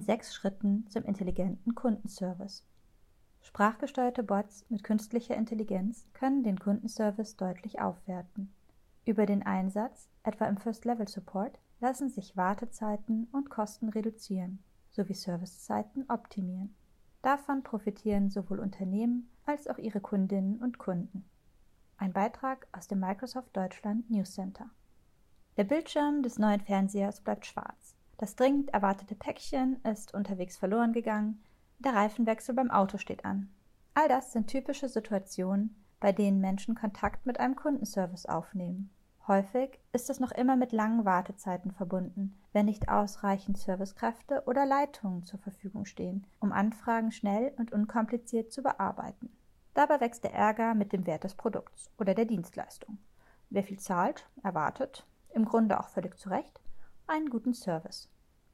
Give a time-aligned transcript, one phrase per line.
[0.00, 2.64] in sechs Schritten zum intelligenten Kundenservice.
[3.42, 8.50] Sprachgesteuerte Bots mit künstlicher Intelligenz können den Kundenservice deutlich aufwerten.
[9.04, 14.58] Über den Einsatz, etwa im First-Level-Support, lassen sich Wartezeiten und Kosten reduzieren
[14.90, 16.74] sowie Servicezeiten optimieren.
[17.22, 21.24] Davon profitieren sowohl Unternehmen als auch ihre Kundinnen und Kunden.
[21.98, 24.68] Ein Beitrag aus dem Microsoft Deutschland News Center.
[25.58, 27.94] Der Bildschirm des neuen Fernsehers bleibt schwarz.
[28.20, 31.42] Das dringend erwartete Päckchen ist unterwegs verloren gegangen.
[31.78, 33.48] Der Reifenwechsel beim Auto steht an.
[33.94, 38.90] All das sind typische Situationen, bei denen Menschen Kontakt mit einem Kundenservice aufnehmen.
[39.26, 45.22] Häufig ist es noch immer mit langen Wartezeiten verbunden, wenn nicht ausreichend Servicekräfte oder Leitungen
[45.22, 49.34] zur Verfügung stehen, um Anfragen schnell und unkompliziert zu bearbeiten.
[49.72, 52.98] Dabei wächst der Ärger mit dem Wert des Produkts oder der Dienstleistung.
[53.48, 56.60] Wer viel zahlt, erwartet, im Grunde auch völlig zu Recht,
[57.10, 58.08] einen guten Service.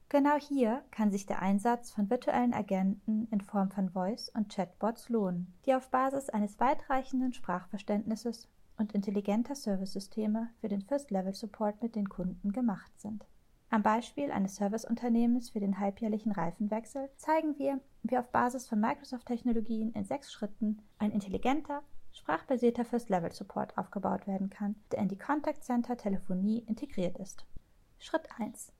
[0.09, 5.09] Genau hier kann sich der Einsatz von virtuellen Agenten in Form von Voice- und Chatbots
[5.09, 12.09] lohnen, die auf Basis eines weitreichenden Sprachverständnisses und intelligenter Servicesysteme für den First-Level-Support mit den
[12.09, 13.25] Kunden gemacht sind.
[13.69, 19.91] Am Beispiel eines Serviceunternehmens für den halbjährlichen Reifenwechsel zeigen wir, wie auf Basis von Microsoft-Technologien
[19.91, 26.59] in sechs Schritten ein intelligenter, sprachbasierter First-Level-Support aufgebaut werden kann, der in die Contact Center-Telefonie
[26.59, 27.45] integriert ist.
[27.99, 28.71] Schritt 1.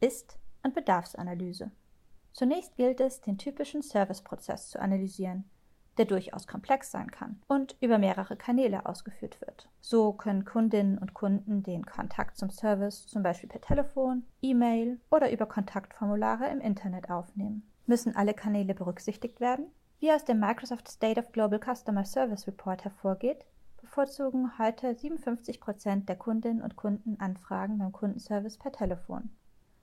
[0.00, 1.70] Ist- und Bedarfsanalyse.
[2.32, 5.44] Zunächst gilt es, den typischen Serviceprozess zu analysieren,
[5.98, 9.68] der durchaus komplex sein kann und über mehrere Kanäle ausgeführt wird.
[9.80, 15.30] So können Kundinnen und Kunden den Kontakt zum Service zum Beispiel per Telefon, E-Mail oder
[15.30, 17.62] über Kontaktformulare im Internet aufnehmen.
[17.86, 19.66] Müssen alle Kanäle berücksichtigt werden?
[20.00, 23.44] Wie aus dem Microsoft State of Global Customer Service Report hervorgeht,
[23.84, 29.30] bevorzugen heute 57 Prozent der Kundinnen und Kunden Anfragen beim Kundenservice per Telefon.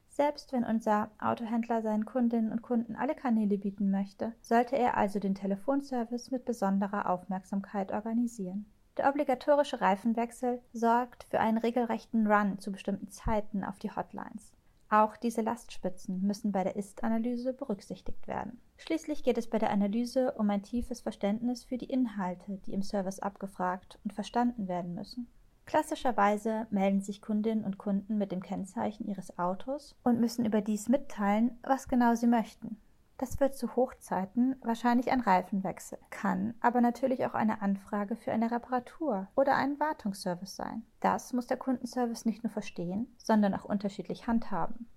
[0.10, 5.20] Selbst wenn unser Autohändler seinen Kundinnen und Kunden alle Kanäle bieten möchte, sollte er also
[5.20, 8.66] den Telefonservice mit besonderer Aufmerksamkeit organisieren.
[8.98, 14.52] Der obligatorische Reifenwechsel sorgt für einen regelrechten Run zu bestimmten Zeiten auf die Hotlines.
[14.92, 18.60] Auch diese Lastspitzen müssen bei der Ist-Analyse berücksichtigt werden.
[18.76, 22.82] Schließlich geht es bei der Analyse um ein tiefes Verständnis für die Inhalte, die im
[22.82, 25.28] Service abgefragt und verstanden werden müssen.
[25.66, 31.58] Klassischerweise melden sich Kundinnen und Kunden mit dem Kennzeichen ihres Autos und müssen überdies mitteilen,
[31.64, 32.76] was genau sie möchten.
[33.22, 38.50] Das wird zu Hochzeiten wahrscheinlich ein Reifenwechsel, kann aber natürlich auch eine Anfrage für eine
[38.50, 40.82] Reparatur oder einen Wartungsservice sein.
[41.02, 44.88] Das muss der Kundenservice nicht nur verstehen, sondern auch unterschiedlich handhaben.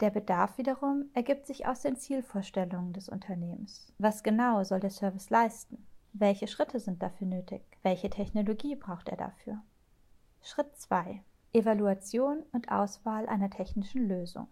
[0.00, 3.90] Der Bedarf wiederum ergibt sich aus den Zielvorstellungen des Unternehmens.
[3.96, 5.86] Was genau soll der Service leisten?
[6.12, 7.62] Welche Schritte sind dafür nötig?
[7.82, 9.62] Welche Technologie braucht er dafür?
[10.42, 11.24] Schritt 2.
[11.54, 14.48] Evaluation und Auswahl einer technischen Lösung.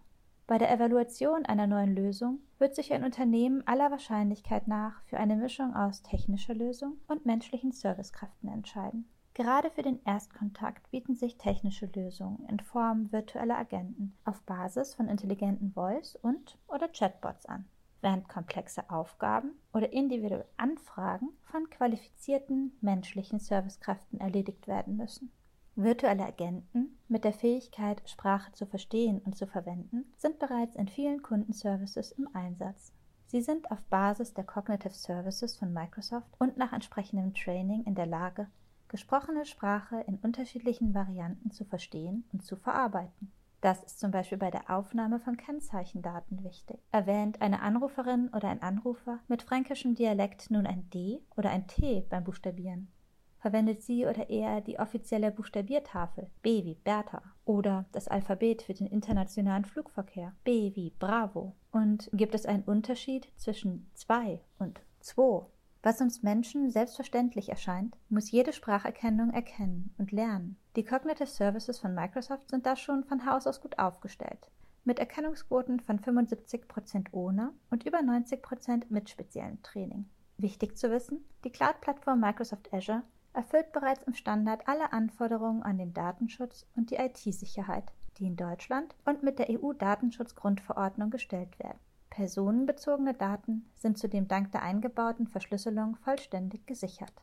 [0.49, 5.35] Bei der Evaluation einer neuen Lösung wird sich ein Unternehmen aller Wahrscheinlichkeit nach für eine
[5.35, 9.07] Mischung aus technischer Lösung und menschlichen Servicekräften entscheiden.
[9.35, 15.07] Gerade für den Erstkontakt bieten sich technische Lösungen in Form virtueller Agenten auf Basis von
[15.07, 17.65] intelligenten Voice- und oder Chatbots an,
[18.01, 25.31] während komplexe Aufgaben oder individuelle Anfragen von qualifizierten menschlichen Servicekräften erledigt werden müssen.
[25.81, 31.21] Virtuelle Agenten mit der Fähigkeit, Sprache zu verstehen und zu verwenden, sind bereits in vielen
[31.21, 32.91] Kundenservices im Einsatz.
[33.27, 38.07] Sie sind auf Basis der Cognitive Services von Microsoft und nach entsprechendem Training in der
[38.07, 38.47] Lage,
[38.89, 43.31] gesprochene Sprache in unterschiedlichen Varianten zu verstehen und zu verarbeiten.
[43.61, 46.81] Das ist zum Beispiel bei der Aufnahme von Kennzeichendaten wichtig.
[46.91, 52.05] Erwähnt eine Anruferin oder ein Anrufer mit fränkischem Dialekt nun ein D oder ein T
[52.09, 52.91] beim Buchstabieren,
[53.39, 58.87] verwendet sie oder er die offizielle Buchstabiertafel B wie Bertha oder das Alphabet für den
[58.87, 61.55] internationalen Flugverkehr B wie Bravo.
[61.71, 65.45] Und gibt es einen Unterschied zwischen zwei und zwei?
[65.81, 70.57] Was uns Menschen selbstverständlich erscheint, muss jede Spracherkennung erkennen und lernen.
[70.75, 74.51] Die Cognitive Services von Microsoft sind da schon von Haus aus gut aufgestellt.
[74.83, 80.09] Mit Erkennungsquoten von 75% ohne und über 90% mit speziellem Training.
[80.37, 83.03] Wichtig zu wissen, die Cloud-Plattform Microsoft Azure
[83.33, 88.95] erfüllt bereits im Standard alle Anforderungen an den Datenschutz und die IT-Sicherheit, die in Deutschland
[89.05, 91.79] und mit der EU-Datenschutzgrundverordnung gestellt werden.
[92.09, 97.13] Personenbezogene Daten sind zudem dank der eingebauten Verschlüsselung vollständig gesichert.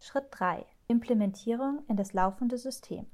[0.00, 0.66] Schritt 3.
[0.88, 3.06] Implementierung in das laufende System.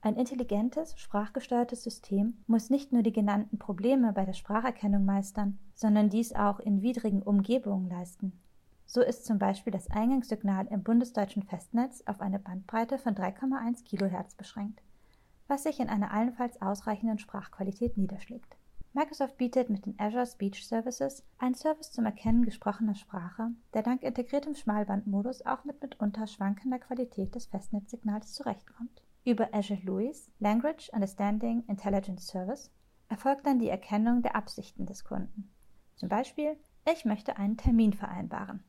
[0.00, 6.08] Ein intelligentes, sprachgesteuertes System muss nicht nur die genannten Probleme bei der Spracherkennung meistern, sondern
[6.08, 8.32] dies auch in widrigen Umgebungen leisten.
[8.90, 14.34] So ist zum Beispiel das Eingangssignal im bundesdeutschen Festnetz auf eine Bandbreite von 3,1 kHz
[14.34, 14.80] beschränkt,
[15.46, 18.56] was sich in einer allenfalls ausreichenden Sprachqualität niederschlägt.
[18.94, 24.02] Microsoft bietet mit den Azure Speech Services einen Service zum Erkennen gesprochener Sprache, der dank
[24.02, 29.02] integriertem Schmalbandmodus auch mit mitunter schwankender Qualität des Festnetzsignals zurechtkommt.
[29.22, 32.70] Über Azure LUIS Language Understanding Intelligence Service
[33.10, 35.50] erfolgt dann die Erkennung der Absichten des Kunden.
[35.96, 36.56] Zum Beispiel,
[36.90, 38.64] ich möchte einen Termin vereinbaren,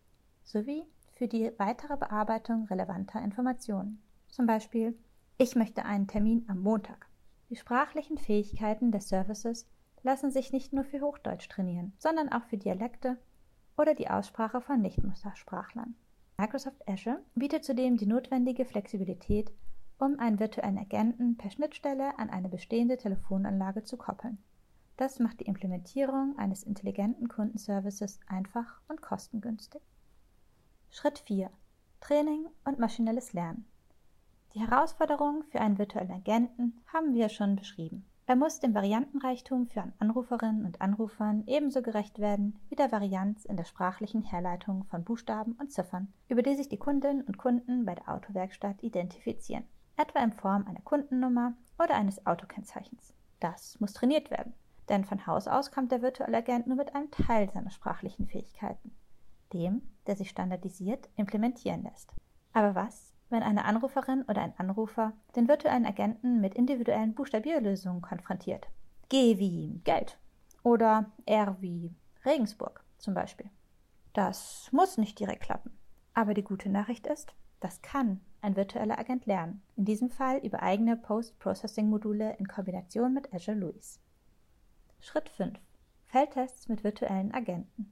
[0.49, 4.01] sowie für die weitere Bearbeitung relevanter Informationen.
[4.29, 4.97] Zum Beispiel,
[5.37, 7.07] ich möchte einen Termin am Montag.
[7.49, 9.69] Die sprachlichen Fähigkeiten des Services
[10.01, 13.17] lassen sich nicht nur für Hochdeutsch trainieren, sondern auch für Dialekte
[13.77, 15.95] oder die Aussprache von Nichtmuttersprachlern.
[16.37, 19.51] Microsoft Azure bietet zudem die notwendige Flexibilität,
[19.99, 24.37] um einen virtuellen Agenten per Schnittstelle an eine bestehende Telefonanlage zu koppeln.
[24.97, 29.81] Das macht die Implementierung eines intelligenten Kundenservices einfach und kostengünstig.
[30.91, 31.51] Schritt 4.
[32.01, 33.65] Training und maschinelles Lernen.
[34.53, 38.05] Die Herausforderungen für einen virtuellen Agenten haben wir schon beschrieben.
[38.25, 43.55] Er muss dem Variantenreichtum für Anruferinnen und Anrufern ebenso gerecht werden wie der Varianz in
[43.55, 47.93] der sprachlichen Herleitung von Buchstaben und Ziffern, über die sich die Kundinnen und Kunden bei
[47.95, 49.65] der Autowerkstatt identifizieren,
[49.95, 53.13] etwa in Form einer Kundennummer oder eines Autokennzeichens.
[53.39, 54.53] Das muss trainiert werden,
[54.89, 58.91] denn von Haus aus kommt der virtuelle Agent nur mit einem Teil seiner sprachlichen Fähigkeiten,
[59.53, 62.15] dem, der sich standardisiert implementieren lässt.
[62.51, 68.67] Aber was, wenn eine Anruferin oder ein Anrufer den virtuellen Agenten mit individuellen Buchstabierlösungen konfrontiert.
[69.09, 70.17] G wie Geld
[70.63, 71.93] oder R wie
[72.25, 73.51] Regensburg zum Beispiel.
[74.13, 75.77] Das muss nicht direkt klappen.
[76.15, 80.63] Aber die gute Nachricht ist, das kann ein virtueller Agent lernen, in diesem Fall über
[80.63, 83.99] eigene Post-Processing-Module in Kombination mit Azure LUIS.
[85.01, 85.59] Schritt 5.
[86.05, 87.91] Feldtests mit virtuellen Agenten.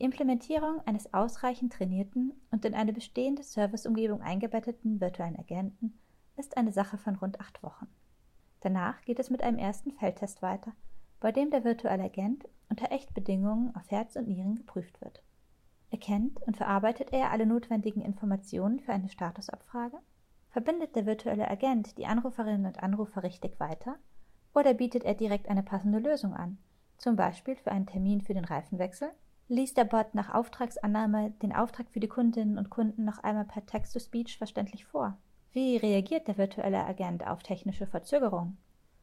[0.00, 5.92] Die Implementierung eines ausreichend trainierten und in eine bestehende Serviceumgebung eingebetteten virtuellen Agenten
[6.38, 7.86] ist eine Sache von rund acht Wochen.
[8.60, 10.72] Danach geht es mit einem ersten Feldtest weiter,
[11.20, 15.22] bei dem der virtuelle Agent unter Echtbedingungen auf Herz und Nieren geprüft wird.
[15.90, 19.98] Erkennt und verarbeitet er alle notwendigen Informationen für eine Statusabfrage?
[20.48, 23.96] Verbindet der virtuelle Agent die Anruferinnen und Anrufer richtig weiter?
[24.54, 26.56] Oder bietet er direkt eine passende Lösung an,
[26.96, 29.10] zum Beispiel für einen Termin für den Reifenwechsel
[29.50, 33.66] liest der Bot nach Auftragsannahme den Auftrag für die Kundinnen und Kunden noch einmal per
[33.66, 35.18] Text-to-Speech verständlich vor.
[35.52, 38.58] Wie reagiert der virtuelle Agent auf technische Verzögerungen?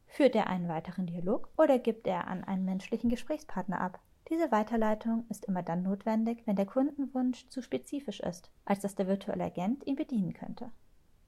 [0.06, 4.00] Führt er einen weiteren Dialog oder gibt er an einen menschlichen Gesprächspartner ab?
[4.30, 9.06] Diese Weiterleitung ist immer dann notwendig, wenn der Kundenwunsch zu spezifisch ist, als dass der
[9.06, 10.70] virtuelle Agent ihn bedienen könnte.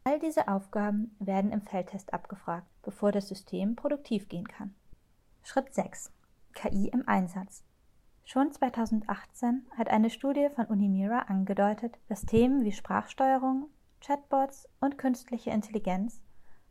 [0.04, 4.74] All diese Aufgaben werden im Feldtest abgefragt, bevor das System produktiv gehen kann.
[5.42, 6.10] Schritt 6.
[6.54, 7.64] KI im Einsatz.
[8.32, 13.66] Schon 2018 hat eine Studie von Unimira angedeutet, dass Themen wie Sprachsteuerung,
[14.00, 16.22] Chatbots und künstliche Intelligenz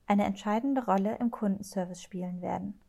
[0.07, 2.79] eine entscheidende Rolle im Kundenservice spielen werden.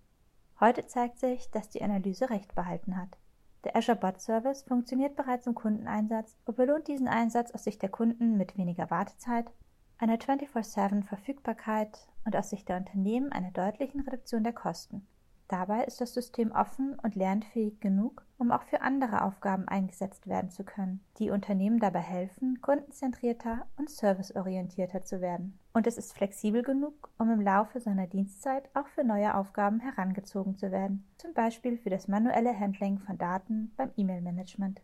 [0.61, 3.19] Heute zeigt sich, dass die Analyse recht behalten hat.
[3.65, 7.89] Der Azure Bot Service funktioniert bereits im Kundeneinsatz und belohnt diesen Einsatz aus Sicht der
[7.89, 9.51] Kunden mit weniger Wartezeit,
[9.99, 15.09] einer 24-7 Verfügbarkeit und aus Sicht der Unternehmen einer deutlichen Reduktion der Kosten.
[15.51, 20.49] Dabei ist das System offen und lernfähig genug, um auch für andere Aufgaben eingesetzt werden
[20.49, 25.59] zu können, die Unternehmen dabei helfen, kundenzentrierter und serviceorientierter zu werden.
[25.73, 30.57] Und es ist flexibel genug, um im Laufe seiner Dienstzeit auch für neue Aufgaben herangezogen
[30.57, 34.79] zu werden, zum Beispiel für das manuelle Handling von Daten beim E-Mail-Management.